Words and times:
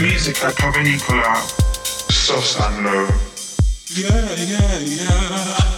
Music 0.00 0.44
at 0.44 0.54
Provenicola, 0.54 1.34
soft 2.12 2.60
and 2.60 2.84
Love. 2.84 3.10
Yeah, 3.96 4.34
yeah, 4.36 4.78
yeah. 4.78 5.77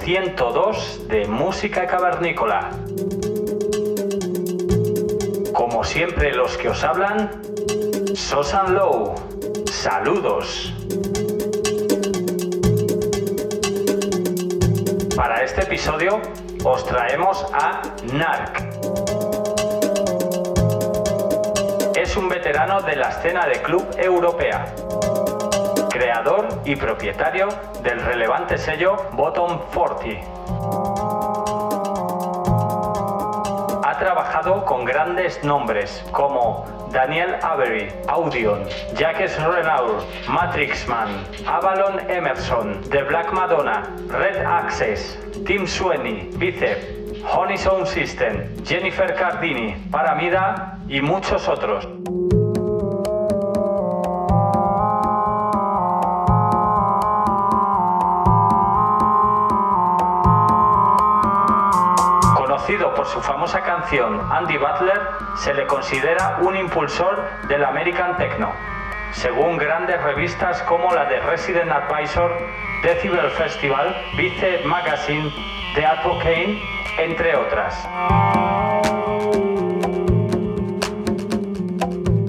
102 0.00 1.08
de 1.08 1.26
Música 1.26 1.86
Cavernícola. 1.86 2.70
Como 5.52 5.84
siempre 5.84 6.34
los 6.34 6.56
que 6.56 6.70
os 6.70 6.82
hablan, 6.82 7.42
Sosan 8.14 8.74
Low. 8.74 9.14
Saludos. 9.70 10.72
Para 15.14 15.44
este 15.44 15.62
episodio 15.62 16.20
os 16.64 16.84
traemos 16.86 17.44
a 17.52 17.82
Narc. 18.14 18.58
Es 21.94 22.16
un 22.16 22.28
veterano 22.30 22.80
de 22.82 22.96
la 22.96 23.10
escena 23.10 23.46
de 23.46 23.60
club 23.60 23.86
europea 23.98 24.74
y 26.64 26.74
propietario 26.74 27.48
del 27.84 28.00
relevante 28.00 28.58
sello 28.58 28.96
Bottom 29.12 29.60
40. 29.72 30.20
Ha 33.84 33.98
trabajado 33.98 34.64
con 34.64 34.84
grandes 34.84 35.42
nombres 35.44 36.04
como 36.10 36.66
Daniel 36.92 37.36
Avery, 37.42 37.92
Audion, 38.08 38.64
Jacques 38.96 39.30
Renault, 39.38 40.04
Matrixman, 40.28 41.10
Avalon 41.46 42.00
Emerson, 42.10 42.80
The 42.90 43.04
Black 43.04 43.32
Madonna, 43.32 43.88
Red 44.08 44.44
Access, 44.44 45.16
Tim 45.46 45.64
Sweeney, 45.64 46.28
Bicep, 46.38 47.24
Honey 47.24 47.56
Sound 47.56 47.86
System, 47.86 48.48
Jennifer 48.64 49.14
Cardini, 49.14 49.76
Paramida 49.92 50.76
y 50.88 51.00
muchos 51.00 51.46
otros. 51.48 51.86
Famosa 63.30 63.60
canción 63.60 64.20
Andy 64.32 64.56
Butler, 64.58 65.00
se 65.36 65.54
le 65.54 65.64
considera 65.68 66.38
un 66.40 66.56
impulsor 66.56 67.28
del 67.46 67.64
American 67.64 68.16
Techno, 68.16 68.52
según 69.12 69.56
grandes 69.56 70.02
revistas 70.02 70.60
como 70.64 70.92
la 70.92 71.04
de 71.04 71.20
Resident 71.20 71.70
Advisor, 71.70 72.36
Decibel 72.82 73.30
Festival, 73.30 73.94
Vice 74.16 74.62
Magazine, 74.64 75.32
The 75.76 75.86
Advocate, 75.86 76.60
entre 76.98 77.36
otras. 77.36 77.88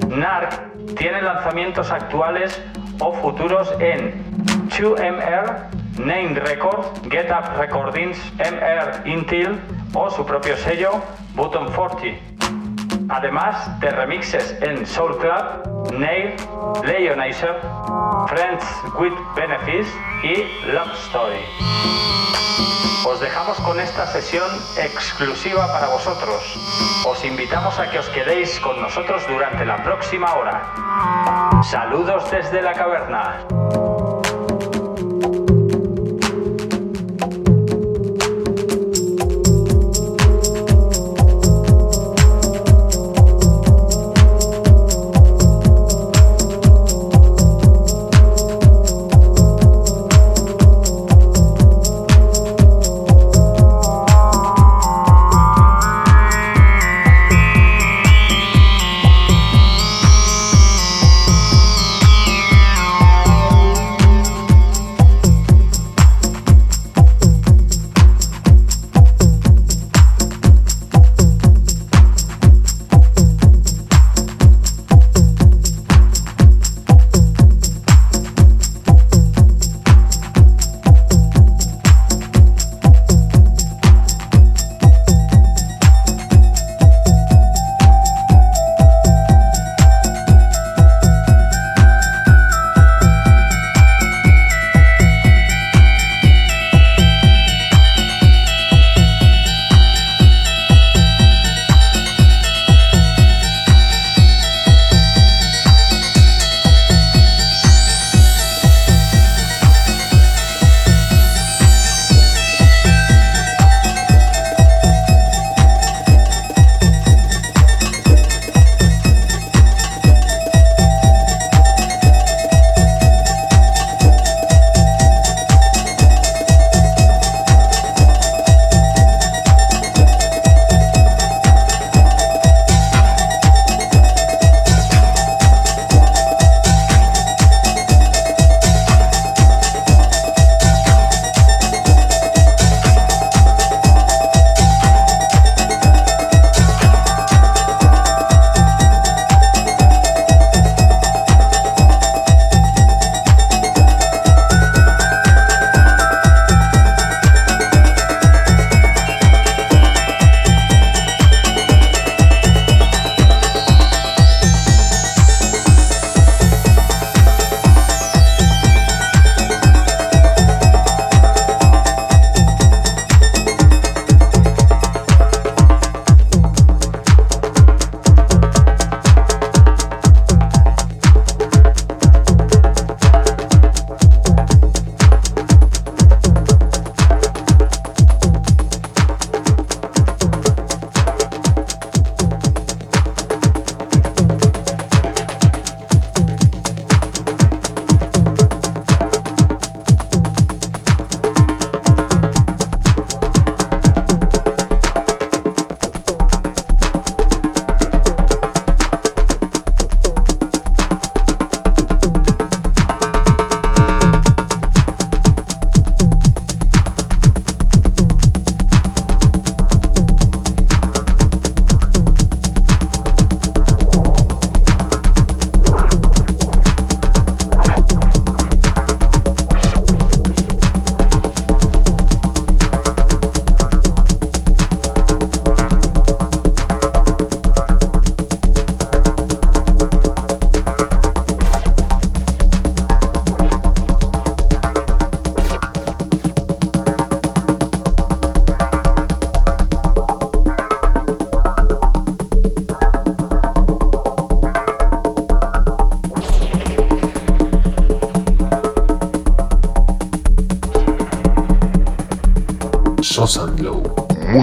NARC 0.07 0.95
tiene 0.97 1.23
lanzamientos 1.23 1.89
actuales 1.89 2.63
o 2.99 3.11
futuros 3.13 3.73
en 3.79 4.23
2MR, 4.69 5.71
Name 5.97 6.39
Records, 6.39 6.87
Get 7.09 7.31
Up 7.31 7.57
Recordings, 7.57 8.19
MR 8.37 9.01
Intel, 9.05 9.59
o 9.93 10.09
su 10.09 10.25
propio 10.25 10.55
sello 10.57 11.01
Button 11.35 11.71
40. 11.71 12.19
Además 13.09 13.79
de 13.79 13.89
remixes 13.89 14.57
en 14.61 14.85
Soul 14.85 15.17
Club, 15.17 15.91
Nail, 15.93 16.35
Leonizer, 16.85 17.59
Friends 18.27 18.65
with 18.97 19.13
Benefits 19.35 19.89
y 20.23 20.71
Love 20.71 20.93
Story. 21.07 21.41
Os 23.05 23.19
dejamos 23.19 23.57
con 23.61 23.79
esta 23.79 24.05
sesión 24.05 24.47
exclusiva 24.77 25.67
para 25.73 25.87
vosotros. 25.87 26.41
Os 27.05 27.25
invitamos 27.25 27.77
a 27.79 27.89
que 27.89 27.99
os 27.99 28.07
quedéis 28.09 28.59
con 28.59 28.79
nosotros 28.79 29.27
durante 29.27 29.65
la 29.65 29.83
próxima 29.83 30.33
hora. 30.35 31.61
Saludos 31.63 32.29
desde 32.31 32.61
la 32.61 32.73
caverna. 32.73 33.39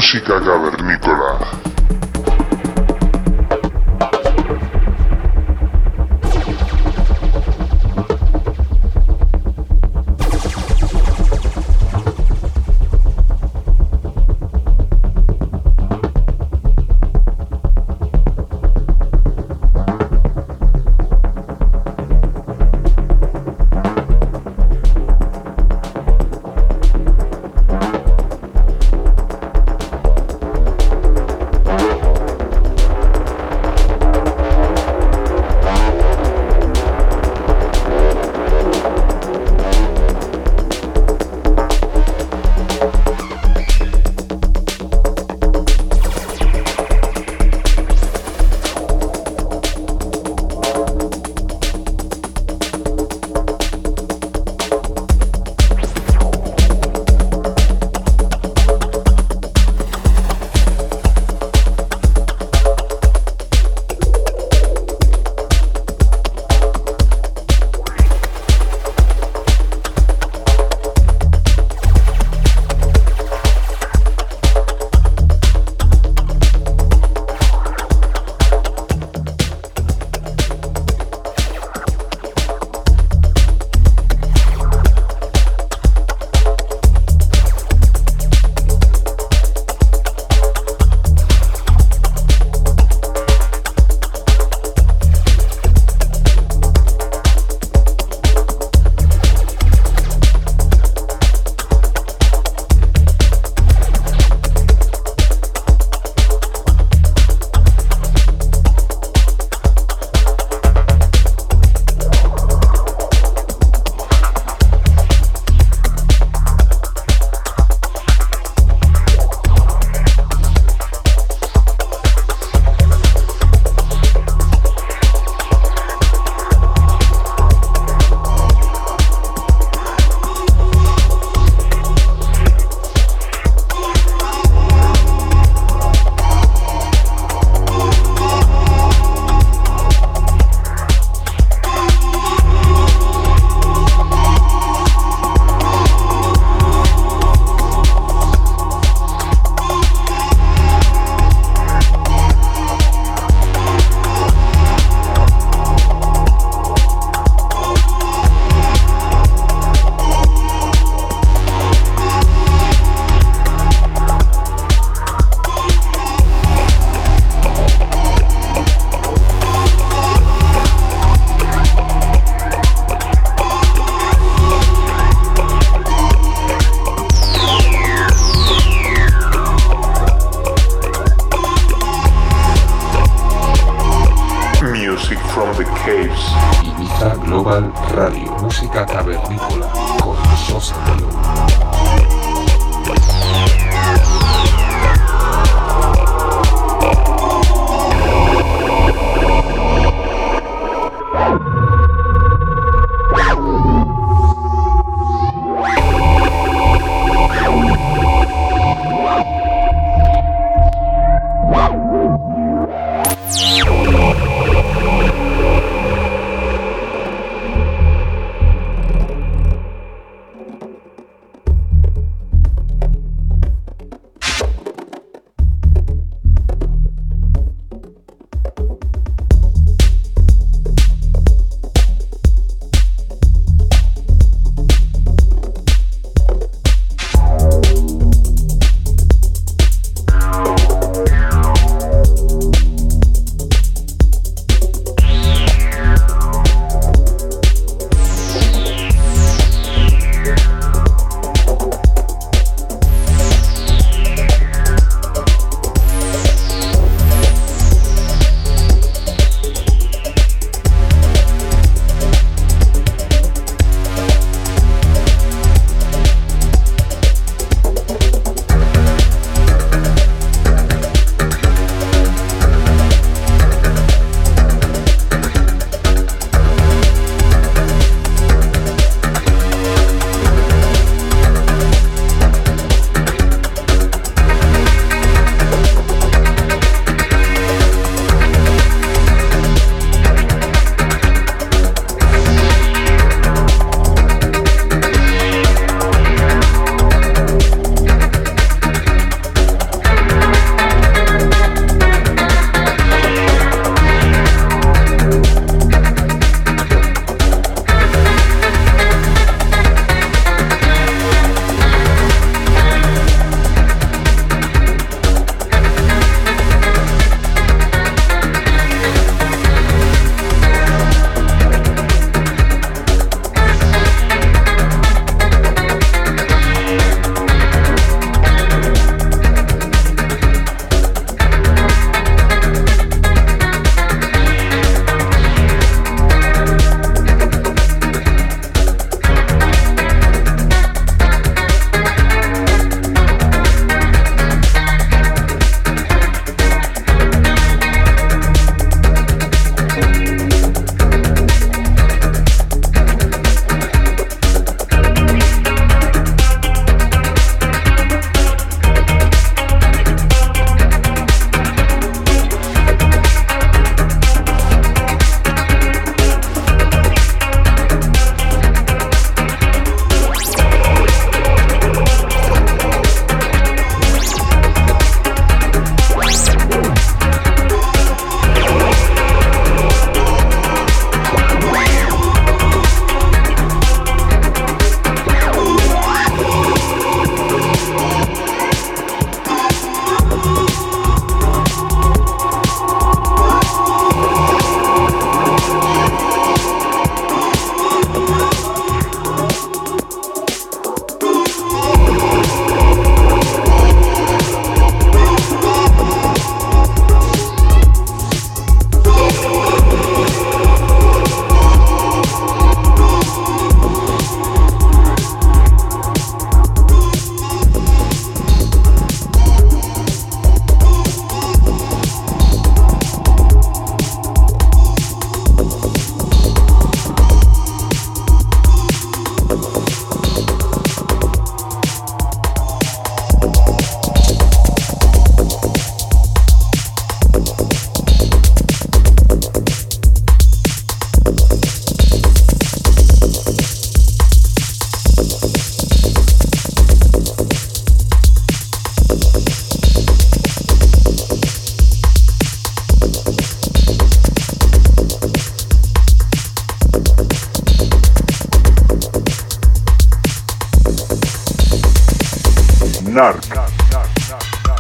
Música 0.09 0.41
cavernícola. 0.41 0.78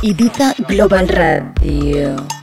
Ibiza 0.02 0.54
Global 0.68 1.07
Radio. 1.09 2.38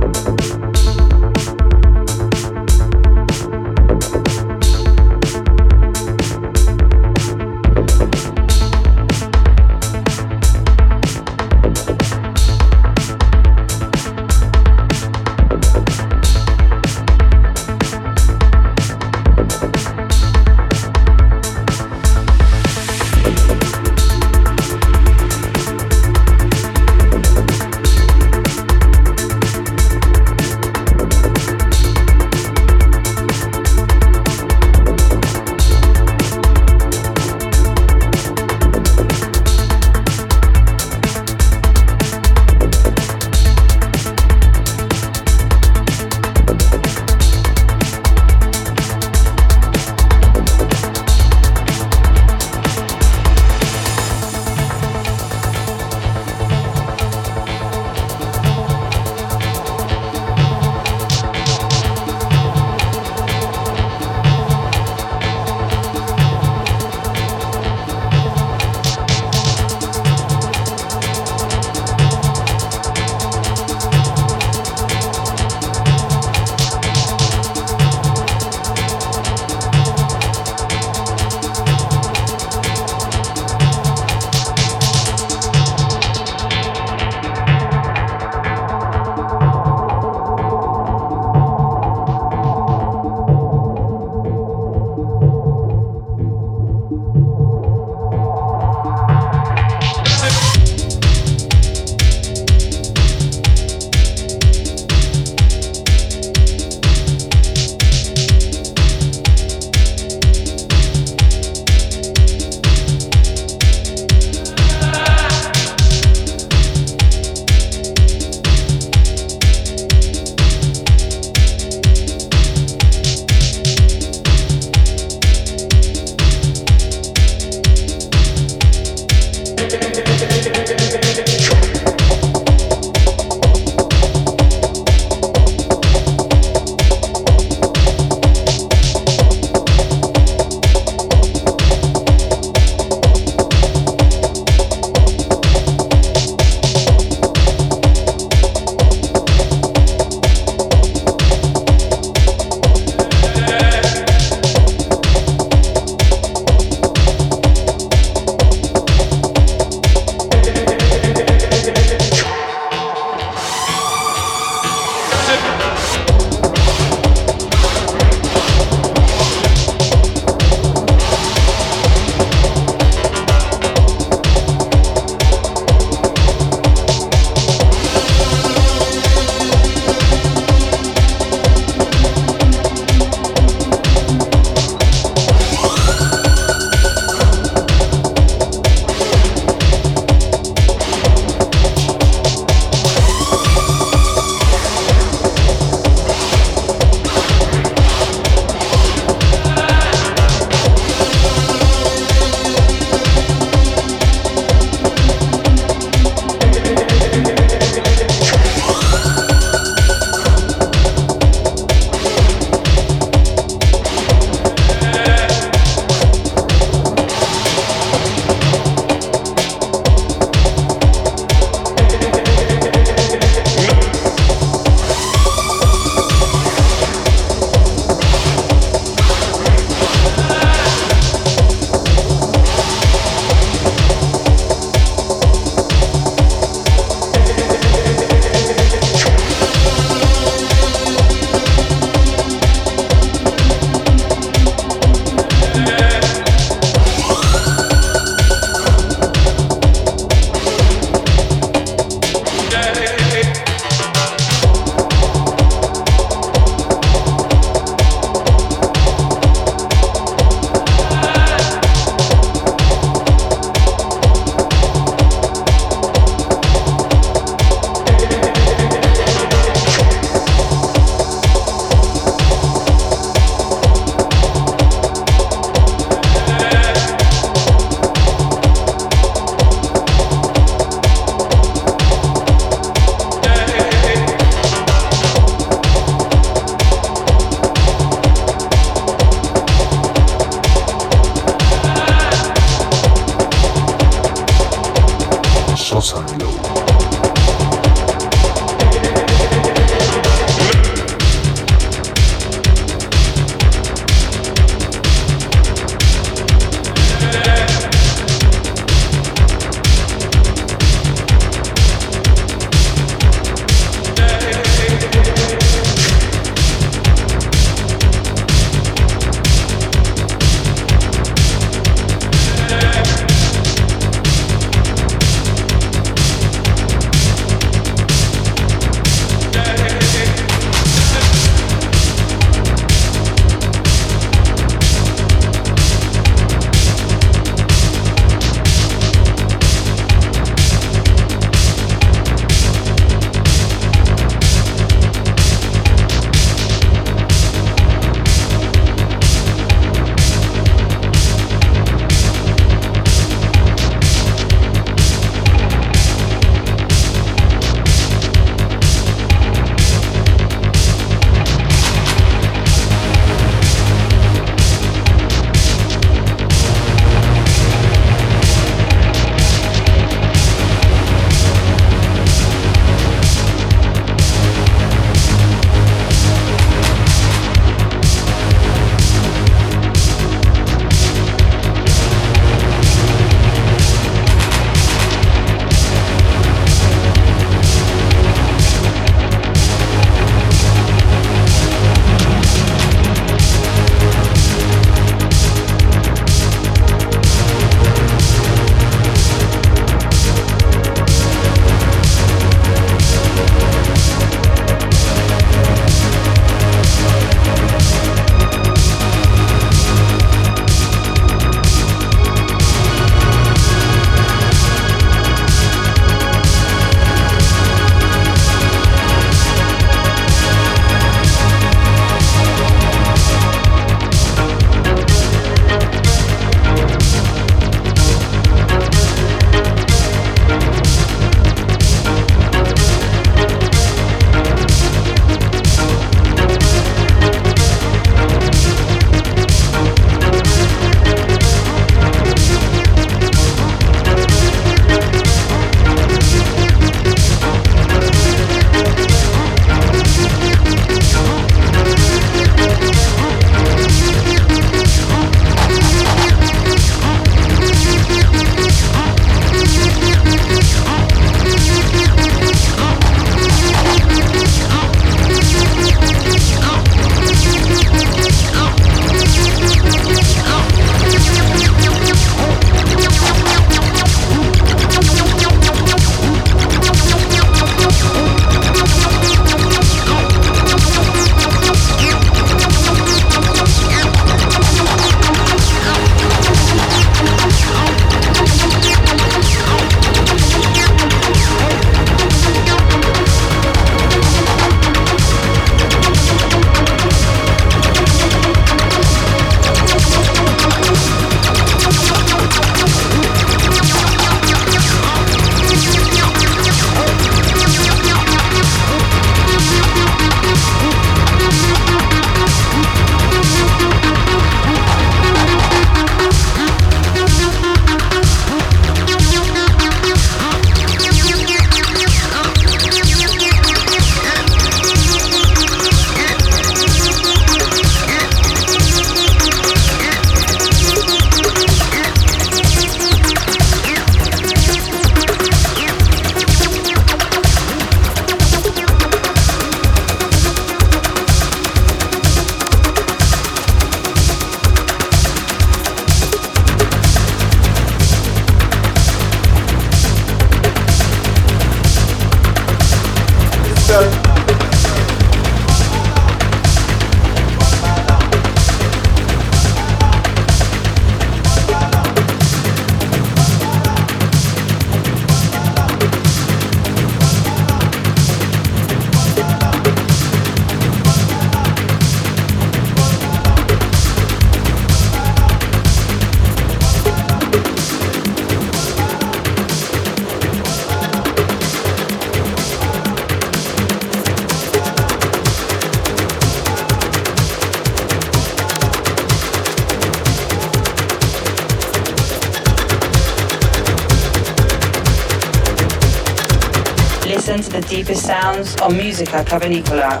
sounds 598.34 598.60
or 598.60 598.70
music 598.70 599.08
Cavernicola 599.08 600.00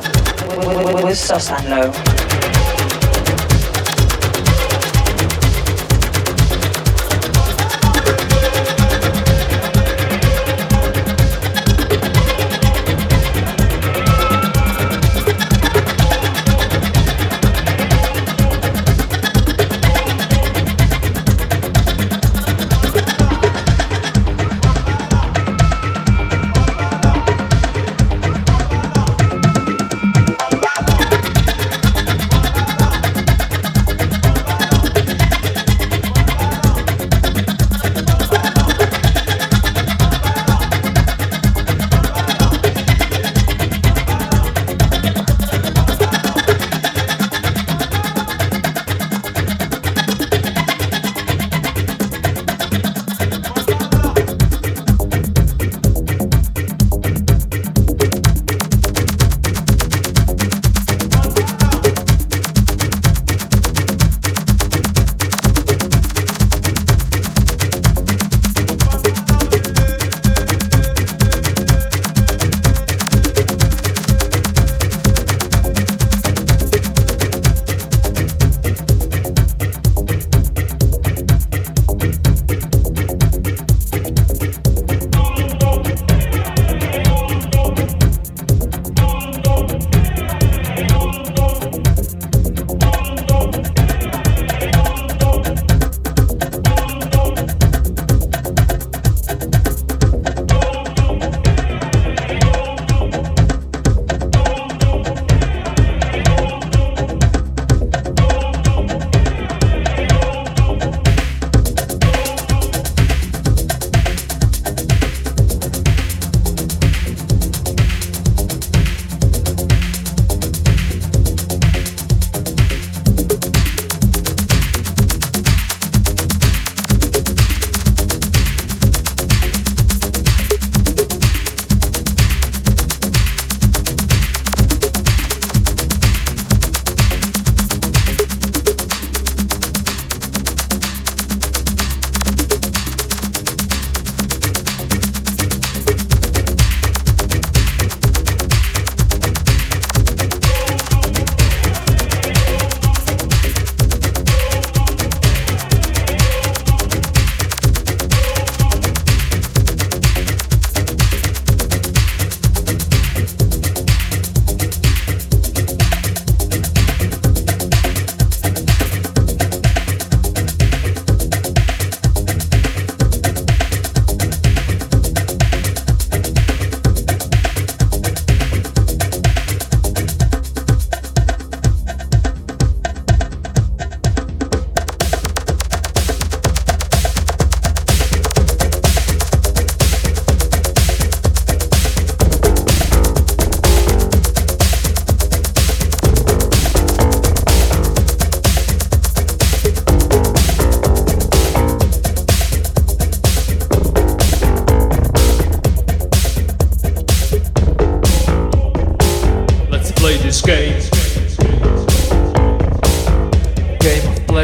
with, 0.56 0.66
with, 0.66 0.94
with, 0.94 1.04
with 1.04 1.18
Sosanlo. 1.18 2.03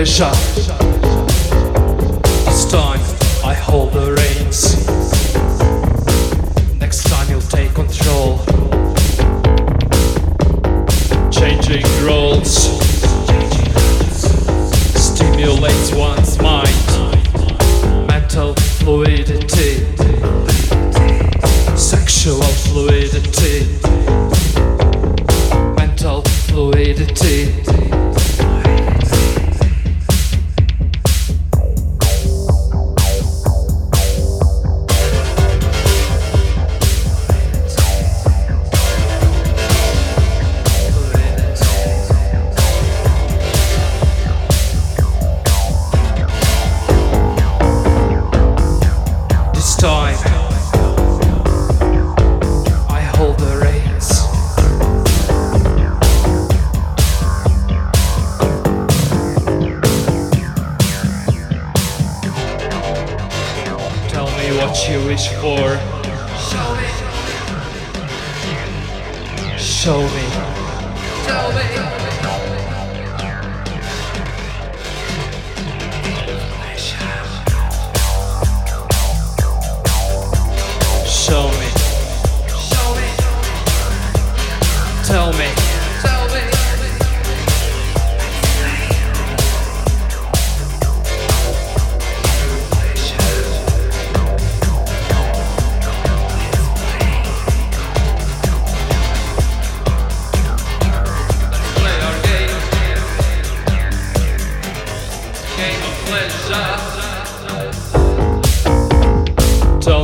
deixar. 0.01 0.50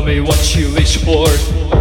me 0.07 0.21
what 0.21 0.55
you 0.55 0.73
wish 0.73 0.99
for. 0.99 1.76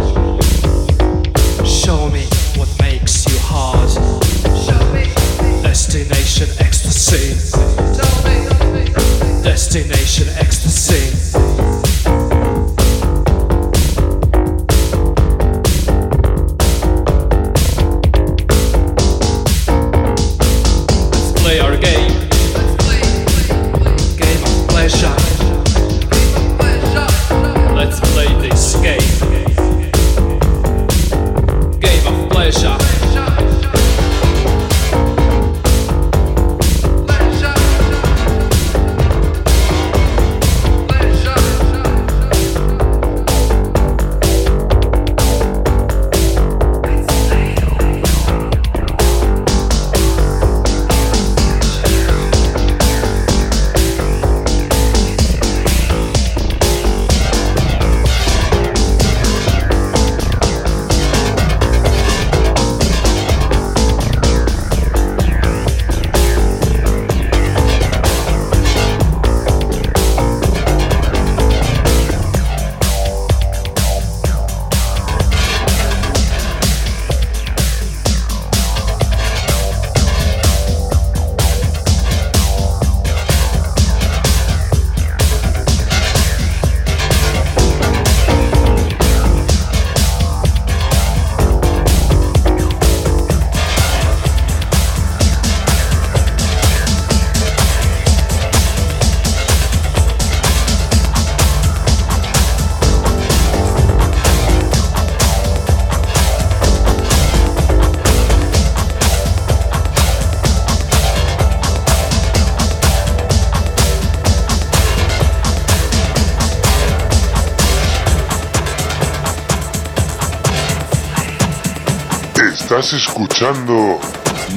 Estás 122.86 123.00
escuchando 123.02 123.98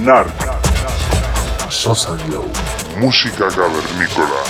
Narc 0.03 0.29
Sosa 1.67 2.15
Glow. 2.27 2.45
Música 2.99 3.47
cavernícola. 3.47 4.43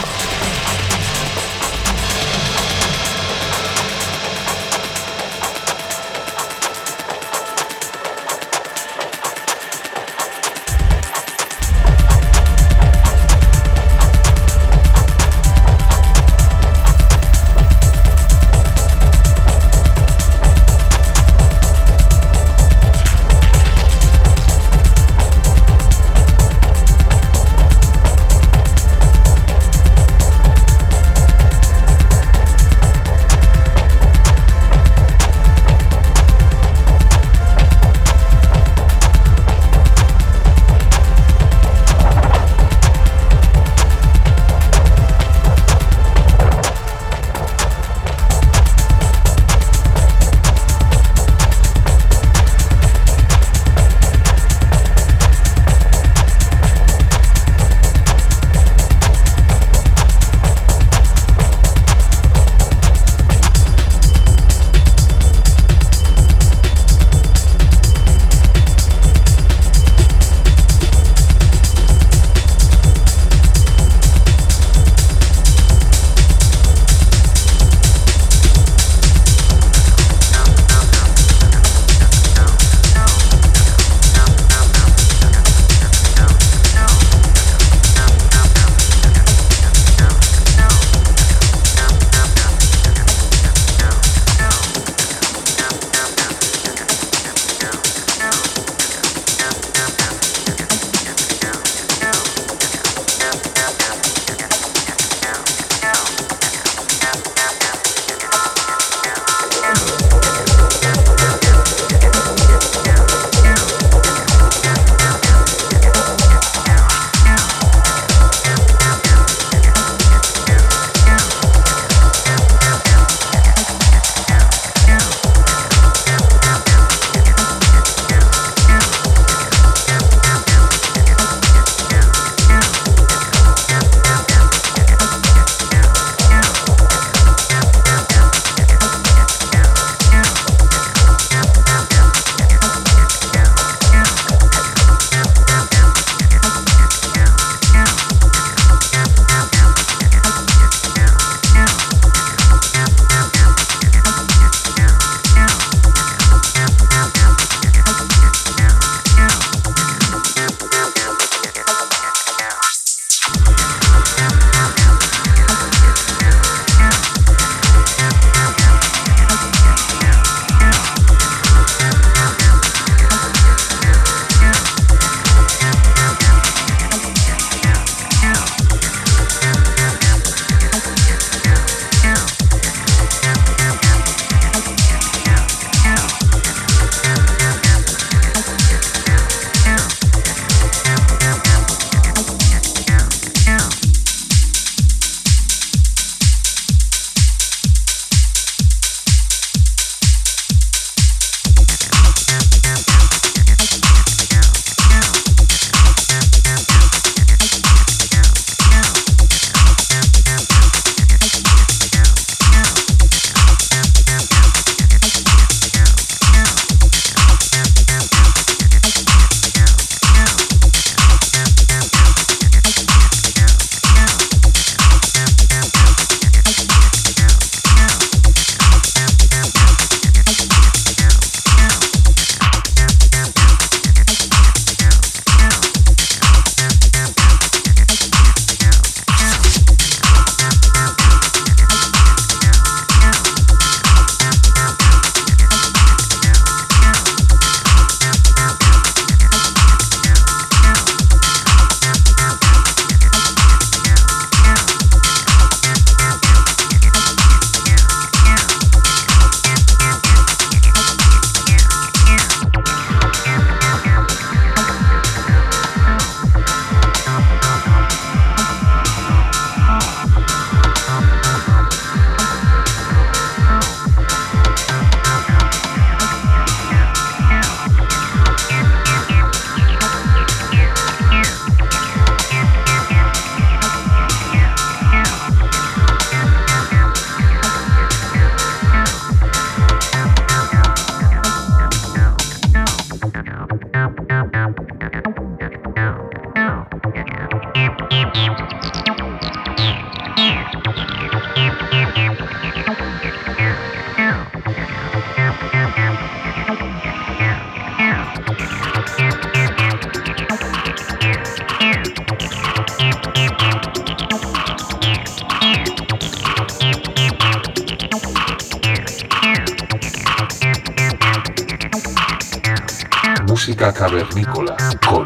Música 323.59 323.73
cavernícola 323.73 324.55
con 324.87 325.05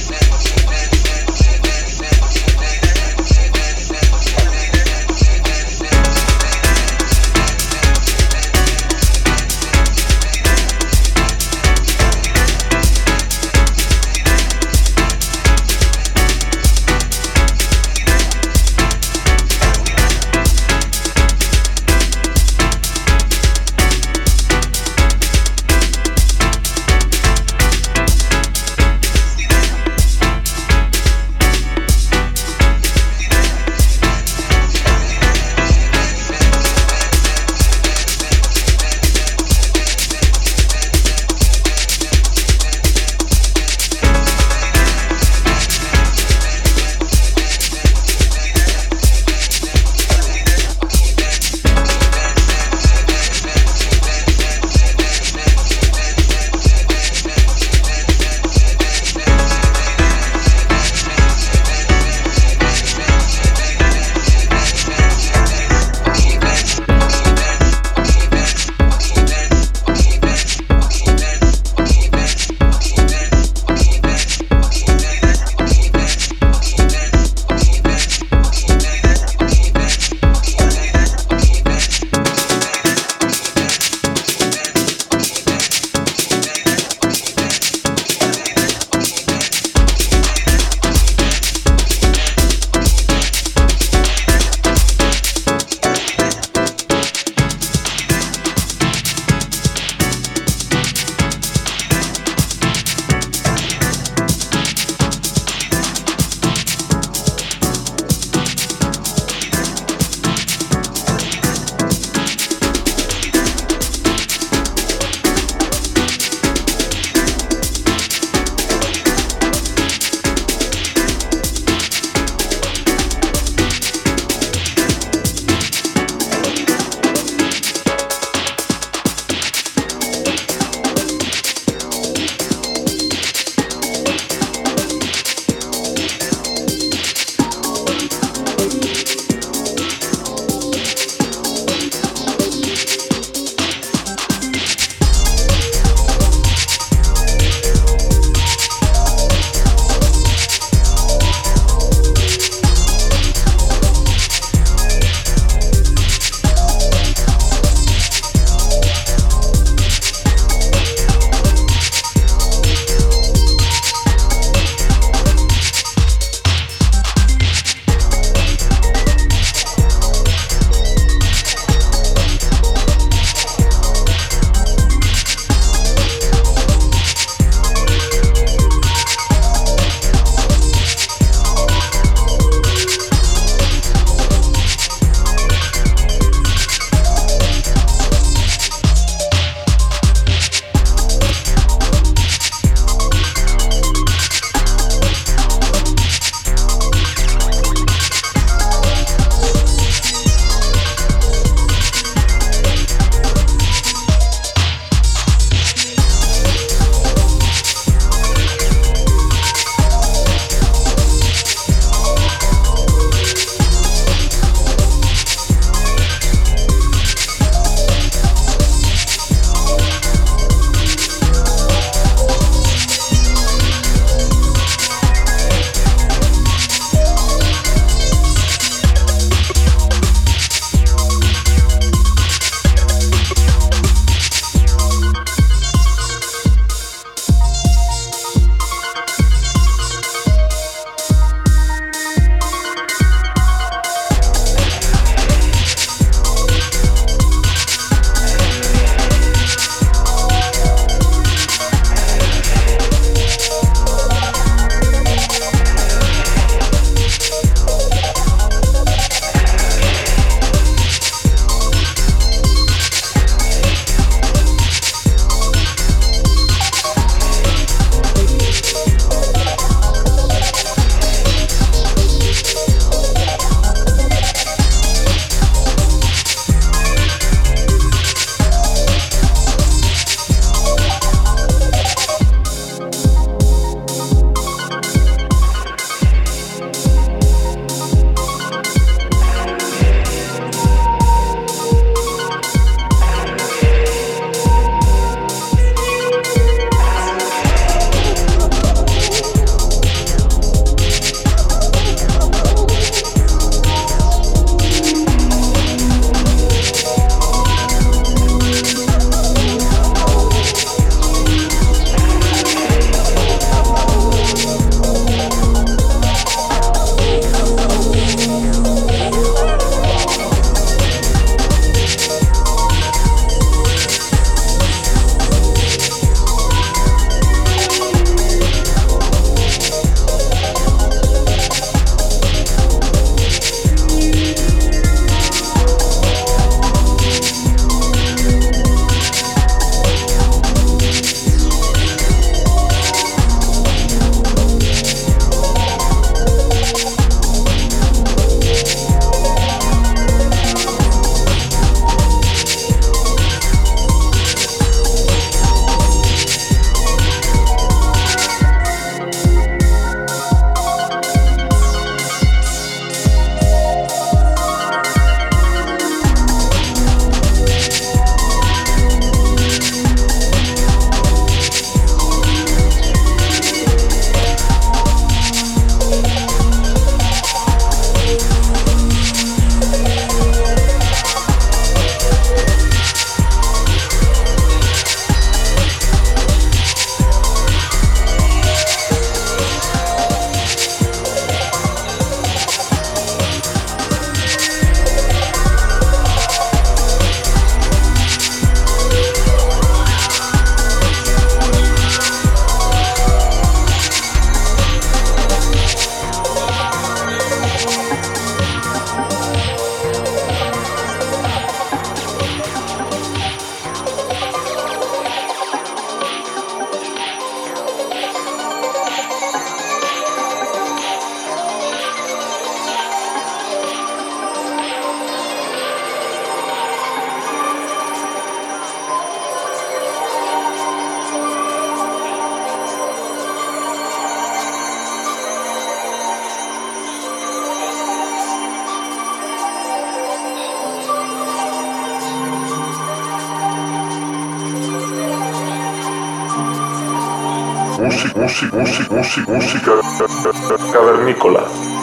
Música, 447.91 448.19
música, 448.19 448.57
música, 448.57 448.93
música, 448.93 449.75
música 449.75 450.71
cavernícola. 450.71 451.80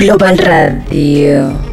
Global 0.00 0.34
Radio. 0.38 1.69